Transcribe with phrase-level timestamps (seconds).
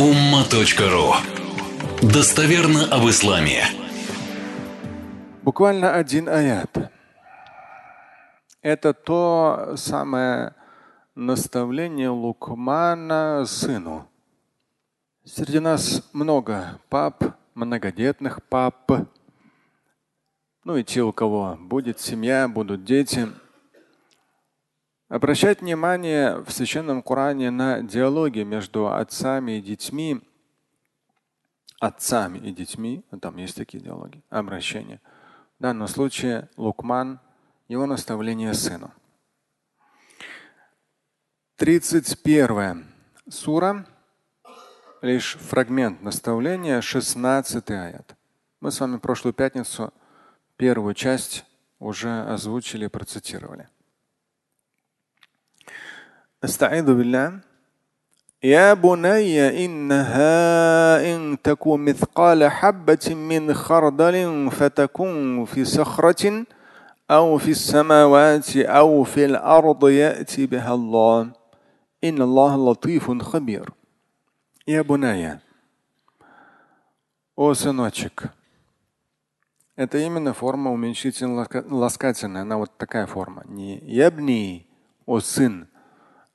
[0.00, 1.12] umma.ru
[2.00, 3.64] Достоверно об исламе.
[5.42, 6.90] Буквально один аят.
[8.62, 10.54] Это то самое
[11.14, 14.08] наставление Лукмана сыну.
[15.26, 19.06] Среди нас много пап, многодетных пап,
[20.64, 23.28] ну и те, у кого будет семья, будут дети.
[25.10, 30.20] Обращать внимание в Священном Коране на диалоги между отцами и детьми,
[31.80, 35.00] отцами и детьми, ну, там есть такие диалоги, обращения.
[35.58, 37.18] В данном случае Лукман,
[37.66, 38.92] его наставление сыну.
[41.56, 42.86] 31
[43.28, 43.84] сура,
[45.02, 48.14] лишь фрагмент наставления, 16 аят.
[48.60, 49.92] Мы с вами прошлую пятницу
[50.56, 51.44] первую часть
[51.80, 53.68] уже озвучили процитировали.
[56.43, 57.39] استعيذ بالله
[58.43, 66.45] يا بني إنها إن تكون مثقال حبة من خردل فتكون في صخرة
[67.11, 71.31] أو في السماوات أو في الأرض يأتي بها الله
[72.03, 73.69] إن الله لطيف خبير
[74.67, 75.45] يا بني
[77.37, 78.31] О, сыночек,
[79.75, 83.43] это именно форма уменьшительно-ласкательная, она вот такая форма.
[83.45, 84.65] Не ябни,
[85.05, 85.67] о сын,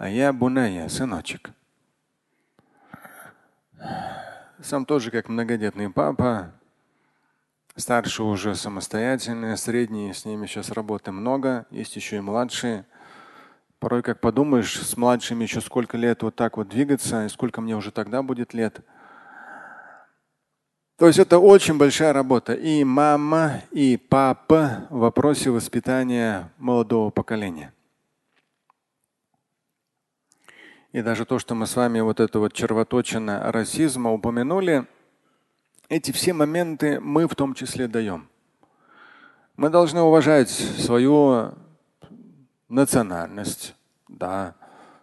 [0.00, 1.50] А я буная, сыночек.
[4.62, 6.54] Сам тоже как многодетный папа,
[7.76, 12.86] старшие уже самостоятельные, средние, с ними сейчас работы много, есть еще и младшие.
[13.78, 17.76] Порой как подумаешь, с младшими еще сколько лет вот так вот двигаться, и сколько мне
[17.76, 18.80] уже тогда будет лет.
[20.96, 22.54] То есть это очень большая работа.
[22.54, 27.74] И мама, и папа в вопросе воспитания молодого поколения.
[30.92, 34.86] И даже то, что мы с вами вот это вот червоточина расизма упомянули,
[35.88, 38.28] эти все моменты мы в том числе даем.
[39.56, 41.52] Мы должны уважать свою
[42.68, 43.76] национальность,
[44.08, 44.56] да,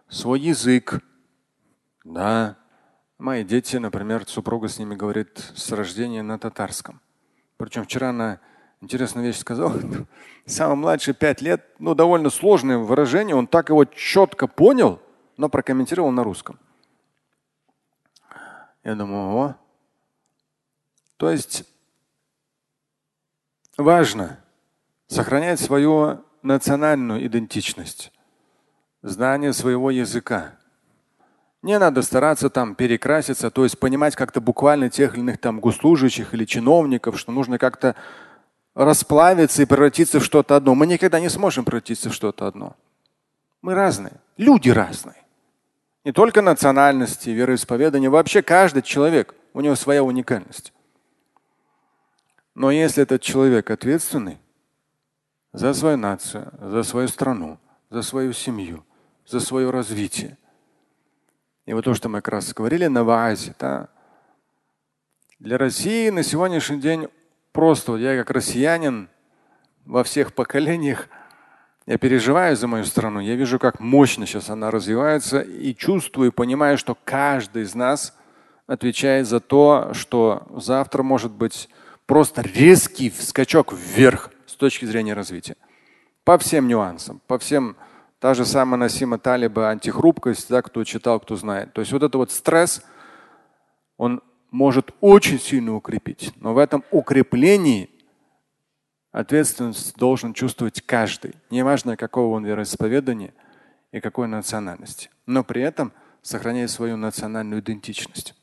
[0.08, 1.00] свой язык,
[2.04, 2.56] да.
[3.16, 7.00] Мои дети, например, супруга с ними говорит с рождения на татарском.
[7.56, 8.40] Причем вчера она
[8.82, 9.80] интересную вещь сказала.
[10.44, 15.00] Самый младший пять лет, ну довольно сложное выражение, он так его четко понял–
[15.38, 16.58] но прокомментировал на русском.
[18.84, 19.54] Я думаю, о.
[21.16, 21.64] То есть
[23.76, 24.40] важно
[25.06, 28.12] сохранять свою национальную идентичность,
[29.02, 30.54] знание своего языка.
[31.62, 36.34] Не надо стараться там перекраситься, то есть понимать как-то буквально тех или иных там госслужащих
[36.34, 37.96] или чиновников, что нужно как-то
[38.74, 40.74] расплавиться и превратиться в что-то одно.
[40.74, 42.76] Мы никогда не сможем превратиться в что-то одно.
[43.60, 45.27] Мы разные, люди разные.
[46.04, 50.72] Не только национальности, вероисповедания, вообще каждый человек, у него своя уникальность.
[52.54, 54.38] Но если этот человек ответственный
[55.52, 57.58] за свою нацию, за свою страну,
[57.90, 58.84] за свою семью,
[59.26, 60.38] за свое развитие,
[61.66, 63.88] и вот то, что мы как раз говорили на ваазе, да,
[65.38, 67.08] для России на сегодняшний день
[67.52, 69.08] просто, вот я как россиянин
[69.84, 71.08] во всех поколениях
[71.88, 76.76] я переживаю за мою страну, я вижу, как мощно сейчас она развивается и чувствую, понимаю,
[76.76, 78.14] что каждый из нас
[78.66, 81.70] отвечает за то, что завтра может быть
[82.04, 85.56] просто резкий скачок вверх с точки зрения развития.
[86.24, 87.74] По всем нюансам, по всем,
[88.18, 91.72] та же самая Насима Талиба, антихрупкость, да, кто читал, кто знает.
[91.72, 92.82] То есть вот это вот стресс,
[93.96, 96.32] он может очень сильно укрепить.
[96.36, 97.88] Но в этом укреплении
[99.18, 103.34] Ответственность должен чувствовать каждый, неважно какого он вероисповедания
[103.90, 105.92] и какой национальности, но при этом
[106.22, 108.36] сохраняя свою национальную идентичность.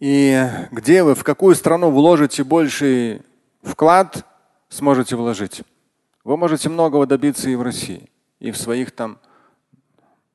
[0.00, 3.22] И где вы, в какую страну вложите больший
[3.62, 4.26] вклад,
[4.68, 5.62] сможете вложить.
[6.24, 8.10] Вы можете многого добиться и в России,
[8.40, 9.20] и в своих там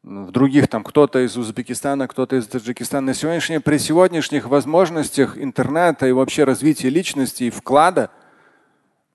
[0.03, 3.07] в других там кто-то из Узбекистана, кто-то из Таджикистана.
[3.07, 8.11] На сегодняшний при сегодняшних возможностях интернета и вообще развития личности и вклада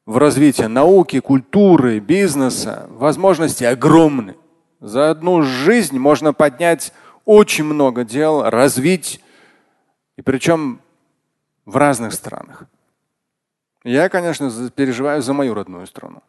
[0.07, 4.37] в развитие науки, культуры, бизнеса, возможности огромны.
[4.81, 6.95] За одну жизнь можно поднять
[7.27, 9.23] очень много дел, развить,
[10.17, 10.81] и причем
[11.67, 12.65] в разных странах.
[13.85, 16.23] Я, конечно, переживаю за мою родную страну.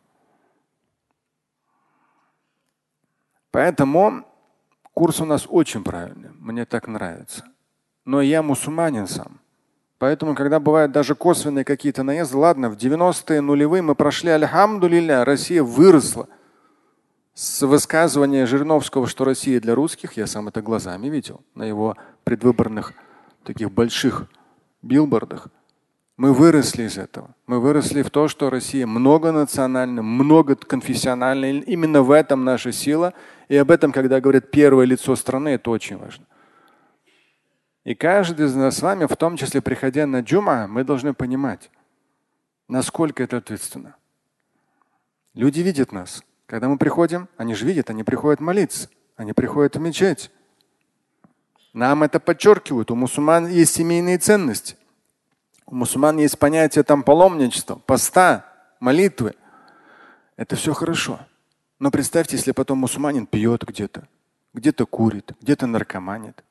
[3.52, 4.26] Поэтому
[5.00, 7.46] Курс у нас очень правильный, мне так нравится.
[8.04, 9.40] Но я мусульманин сам.
[9.98, 15.64] Поэтому, когда бывают даже косвенные какие-то наезды, ладно, в 90-е нулевые мы прошли, альхамдулилля, Россия
[15.64, 16.28] выросла
[17.34, 22.92] С высказывания Жириновского, что Россия для русских, я сам это глазами видел на его предвыборных
[23.46, 24.26] таких больших
[24.82, 25.48] билбордах.
[26.20, 27.34] Мы выросли из этого.
[27.48, 31.62] Мы выросли в то, что Россия многонациональна, многоконфессиональна.
[31.62, 33.14] Именно в этом наша сила.
[33.48, 36.26] И об этом, когда говорят первое лицо страны, это очень важно.
[37.86, 41.72] И каждый из нас с вами, в том числе приходя на джума, мы должны понимать,
[42.68, 43.96] насколько это ответственно.
[45.36, 46.22] Люди видят нас.
[46.48, 50.32] Когда мы приходим, они же видят, они приходят молиться, они приходят в мечеть.
[51.72, 52.92] Нам это подчеркивают.
[52.92, 54.76] У мусульман есть семейные ценности.
[55.70, 58.44] У мусульман есть понятие там паломничества, поста,
[58.80, 59.36] молитвы.
[60.36, 61.20] Это все хорошо.
[61.78, 64.08] Но представьте, если потом мусульманин пьет где-то,
[64.56, 66.44] где-то курит, где-то наркоманит,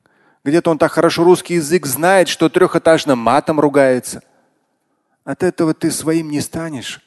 [0.44, 4.22] где-то он так хорошо русский язык знает, что трехэтажным матом ругается.
[5.24, 7.02] От этого ты своим не станешь.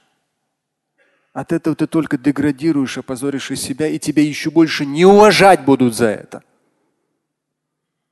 [1.31, 5.95] От этого ты только деградируешь, опозоришь из себя, и тебя еще больше не уважать будут
[5.95, 6.43] за это.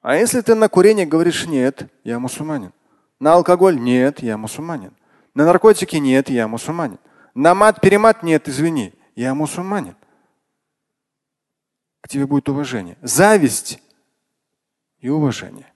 [0.02, 2.72] А если ты на курение говоришь нет, я мусульманин.
[3.20, 4.96] На алкоголь нет, я мусульманин.
[5.34, 7.00] На наркотики нет, я мусульманин.
[7.34, 9.96] На мат-перемат нет, извини, я мусульманин.
[12.02, 12.98] К тебе будет уважение.
[13.02, 13.82] Зависть
[15.00, 15.72] и уважение.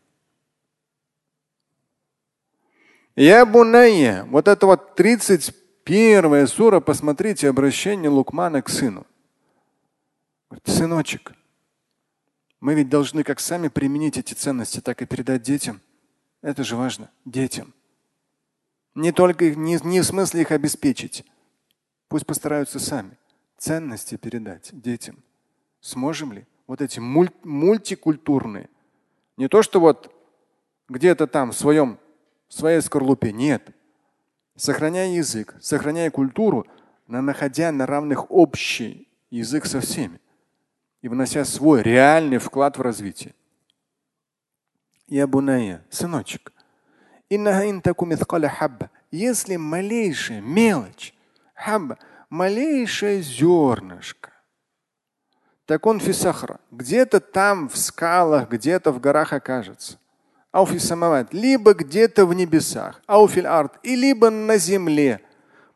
[3.16, 4.24] Я бунайя.
[4.26, 5.54] Вот это вот 30
[5.84, 9.06] Первая сура, посмотрите обращение Лукмана к сыну.
[10.64, 11.34] Сыночек,
[12.62, 15.82] мы ведь должны как сами применить эти ценности, так и передать детям.
[16.44, 17.10] Это же важно.
[17.26, 17.74] Детям.
[18.94, 21.26] Не только их, не, не в смысле их обеспечить.
[22.08, 23.18] Пусть постараются сами.
[23.58, 25.24] Ценности передать детям.
[25.82, 26.46] Сможем ли?
[26.68, 28.70] Вот эти муль, мультикультурные.
[29.38, 30.14] Не то, что вот
[30.88, 31.98] где-то там в своем,
[32.48, 33.32] в своей скорлупе.
[33.32, 33.74] Нет
[34.56, 36.66] сохраняя язык, сохраняя культуру,
[37.08, 40.20] но находя на равных общий язык со всеми
[41.02, 43.34] и внося свой реальный вклад в развитие.
[45.14, 46.52] Я буная, сыночек,
[49.12, 51.14] если малейшая мелочь,
[51.54, 52.00] хабба,
[52.32, 54.32] малейшее зернышко,
[55.68, 60.00] так он фисахра, где-то там в скалах, где-то в горах окажется.
[60.52, 65.22] Ауфи самават, либо где-то в небесах, ауфиль арт, и либо на земле.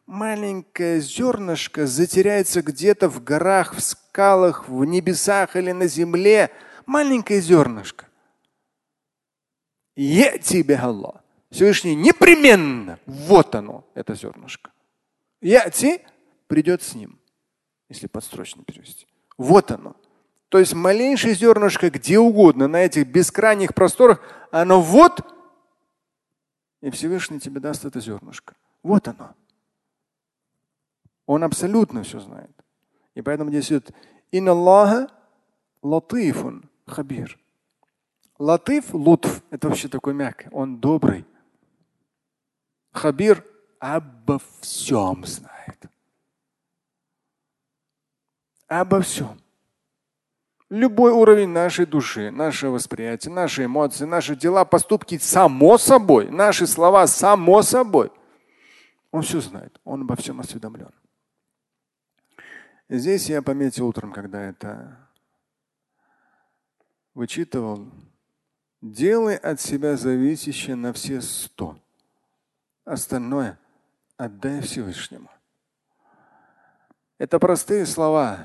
[0.08, 6.50] Маленькое зернышко затеряется где-то в горах, в скалах, в небесах или на земле.
[6.88, 8.07] Маленькое зернышко.
[9.98, 11.24] Тебе Аллах.
[11.50, 14.72] Всевышний непременно, вот оно, это зернышко.
[15.42, 16.02] Яти
[16.46, 17.20] придет с ним,
[17.90, 19.08] если подстрочно перевести.
[19.38, 19.96] Вот оно.
[20.50, 24.22] То есть малейшее зернышко где угодно, на этих бескрайних просторах,
[24.52, 25.22] оно вот,
[26.82, 28.56] и Всевышний тебе даст это зернышко.
[28.84, 29.34] Вот оно.
[31.26, 32.52] Он абсолютно все знает.
[33.16, 33.92] И поэтому здесь идет
[34.32, 35.10] Ин Аллаха
[35.82, 37.40] латифун хабир.
[38.40, 40.50] Латиф, лутф, это вообще такой мягкий.
[40.52, 41.26] Он добрый.
[42.92, 43.44] Хабир
[43.80, 45.86] обо всем знает.
[48.68, 49.40] Обо всем.
[50.70, 57.08] Любой уровень нашей души, наше восприятие, наши эмоции, наши дела, поступки само собой, наши слова
[57.08, 58.12] само собой.
[59.12, 60.92] Он все знает, он обо всем осведомлен.
[62.90, 65.10] Здесь я пометил утром, когда это
[67.14, 67.90] вычитывал,
[68.82, 71.78] делай от себя зависящее на все сто.
[72.86, 73.60] Остальное
[74.18, 75.30] отдай Всевышнему.
[77.18, 78.40] Это простые слова,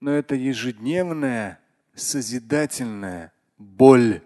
[0.00, 1.60] но это ежедневная
[1.94, 4.22] созидательная боль.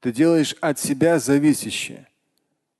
[0.00, 2.08] Ты делаешь от себя зависящее.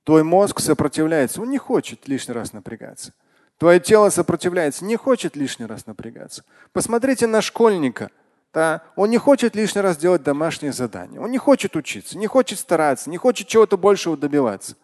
[0.05, 3.13] Твой мозг сопротивляется, он не хочет лишний раз напрягаться.
[3.59, 6.45] Твое тело сопротивляется, не хочет лишний раз напрягаться.
[6.73, 8.11] Посмотрите на школьника.
[8.53, 11.21] Да, он не хочет лишний раз делать домашние задания.
[11.21, 14.77] Он не хочет учиться, не хочет стараться, не хочет чего-то большего добиваться.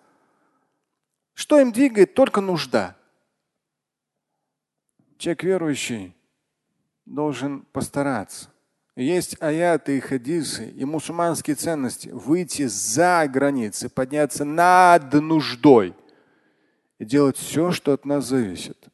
[1.35, 2.15] Что им двигает?
[2.15, 2.97] Только нужда.
[5.19, 6.17] Человек верующий
[7.05, 8.51] должен постараться.
[8.95, 12.09] Есть аяты и хадисы, и мусульманские ценности.
[12.09, 15.95] Выйти за границы, подняться над нуждой
[16.99, 18.89] и делать все, что от нас зависит.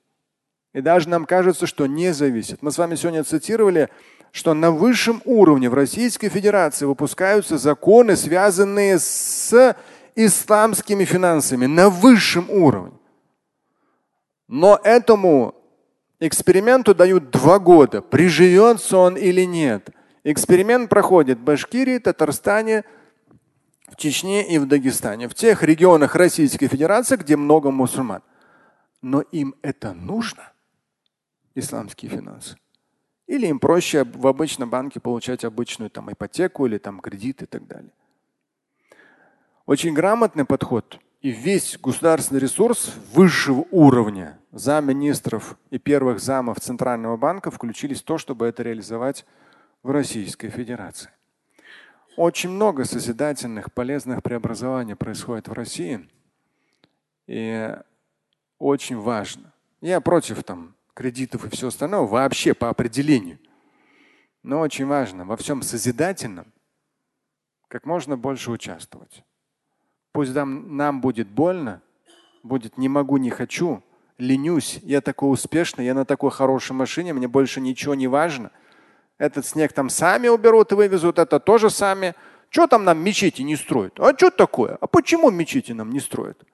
[0.73, 2.62] И даже нам кажется, что не зависит.
[2.62, 3.91] Мы с вами сегодня цитировали,
[4.33, 9.77] что на высшем уровне в Российской Федерации выпускаются законы, связанные с
[10.17, 11.67] исламскими финансами.
[11.67, 12.99] На высшем уровне.
[14.49, 15.55] Но этому
[16.25, 19.91] Эксперименту дают два года, приживется он или нет.
[20.23, 22.85] Эксперимент проходит в Башкирии, Татарстане,
[23.91, 28.23] в Чечне и в Дагестане, в тех регионах Российской Федерации, где много мусульман.
[29.01, 30.53] Но им это нужно.
[31.57, 32.57] исламские финансы.
[33.33, 37.67] Или им проще в обычном банке получать обычную там, ипотеку или там, кредит и так
[37.67, 37.91] далее.
[39.65, 47.51] Очень грамотный подход и весь государственный ресурс высшего уровня замминистров и первых замов Центрального банка
[47.51, 49.25] включились в то, чтобы это реализовать
[49.83, 51.09] в Российской Федерации.
[52.19, 56.07] Очень много созидательных, полезных преобразований происходит в России.
[57.27, 57.75] И
[58.59, 59.55] очень важно.
[59.81, 63.39] Я против там кредитов и все остальное вообще по определению.
[64.43, 66.53] Но очень важно во всем созидательном
[67.69, 69.25] как можно больше участвовать.
[70.13, 71.81] Пусть нам, нам будет больно,
[72.43, 73.83] будет не могу, не хочу,
[74.19, 78.51] ленюсь, я такой успешный, я на такой хорошей машине, мне больше ничего не важно.
[79.17, 82.15] Этот снег там сами уберут и вывезут, это тоже сами.
[82.51, 83.99] Что там нам мечети не строят?
[83.99, 84.77] А что такое?
[84.81, 86.45] А почему мечети нам не строят?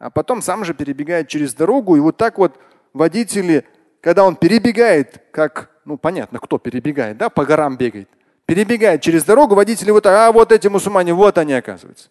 [0.00, 2.58] А потом сам же перебегает через дорогу, и вот так вот
[2.94, 3.66] водители,
[4.00, 8.08] когда он перебегает, как, ну понятно, кто перебегает, да, по горам бегает,
[8.46, 12.08] перебегает через дорогу, водители вот, а вот эти мусульмане, вот они оказываются.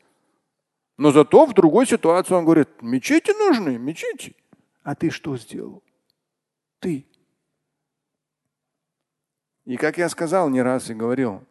[0.98, 4.36] Но зато в другой ситуации он говорит, мечети нужны, мечети.
[4.84, 5.82] А ты что сделал?
[6.80, 7.08] Ты.
[9.66, 11.44] И как я сказал не раз и говорил,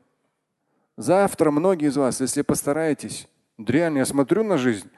[0.97, 3.27] завтра многие из вас, если постараетесь,
[3.59, 4.89] реально я смотрю на жизнь,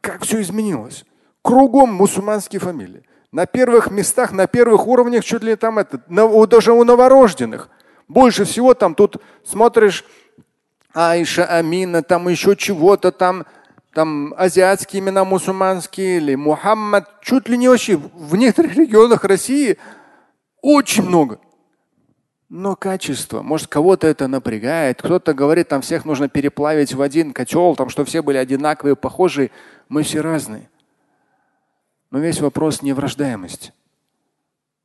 [0.00, 1.04] как все изменилось.
[1.42, 3.02] Кругом мусульманские фамилии.
[3.32, 7.68] На первых местах, на первых уровнях, чуть ли там это, на, даже у новорожденных.
[8.08, 10.04] Больше всего там тут смотришь
[10.94, 13.44] Айша, Амина, там еще чего-то там,
[13.92, 17.20] там азиатские имена мусульманские или Мухаммад.
[17.20, 19.76] Чуть ли не вообще в некоторых регионах России
[20.62, 21.38] очень много.
[22.48, 27.74] Но качество, может, кого-то это напрягает, кто-то говорит, там всех нужно переплавить в один котел,
[27.74, 29.50] там, что все были одинаковые, похожие.
[29.88, 30.70] Мы все разные.
[32.12, 33.72] Но весь вопрос не враждаемости.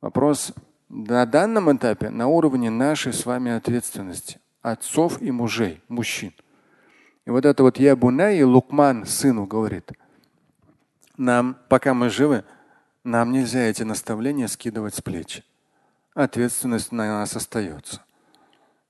[0.00, 0.52] Вопрос
[0.88, 6.32] на данном этапе на уровне нашей с вами ответственности отцов и мужей, мужчин.
[7.26, 9.92] И вот это вот я и Лукман сыну говорит,
[11.16, 12.44] нам, пока мы живы,
[13.04, 15.44] нам нельзя эти наставления скидывать с плеч
[16.14, 18.02] ответственность на нас остается.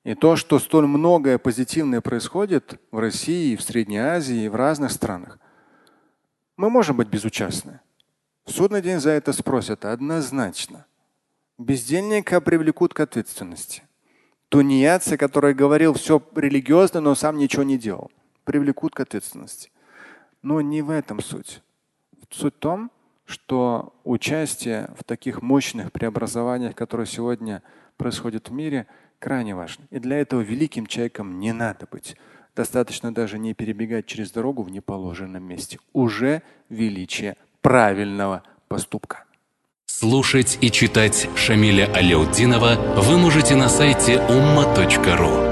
[0.05, 5.39] И то, что столь многое позитивное происходит в России, в Средней Азии, в разных странах,
[6.57, 7.81] мы можем быть безучастны.
[8.45, 10.87] В судный день за это спросят однозначно.
[11.59, 13.83] Бездельника привлекут к ответственности.
[14.49, 18.11] Тунеядцы, который говорил все религиозно, но сам ничего не делал,
[18.45, 19.71] привлекут к ответственности.
[20.43, 21.63] Но не в этом суть.
[22.31, 22.91] Суть в том,
[23.25, 27.63] что участие в таких мощных преобразованиях, которые сегодня
[27.97, 28.87] происходят в мире,
[29.19, 29.85] крайне важно.
[29.91, 32.17] И для этого великим человеком не надо быть.
[32.55, 35.79] Достаточно даже не перебегать через дорогу в неположенном месте.
[35.93, 39.25] Уже величие правильного поступка.
[39.87, 45.52] Слушать и читать Шамиля Аляутдинова вы можете на сайте umma.ru.